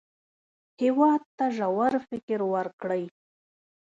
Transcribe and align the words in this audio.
هېواد 0.81 1.21
ته 1.37 1.45
ژور 1.57 1.93
فکر 2.09 2.39
ورکړئ 2.53 3.03